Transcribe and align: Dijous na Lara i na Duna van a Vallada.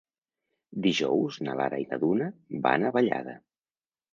Dijous 0.85 1.37
na 1.47 1.55
Lara 1.61 1.81
i 1.83 1.87
na 1.91 1.99
Duna 2.05 2.31
van 2.67 2.87
a 2.89 2.93
Vallada. 2.97 3.37